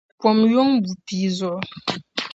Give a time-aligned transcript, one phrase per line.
[0.21, 1.59] Pom yuŋ bu pia zuɣu.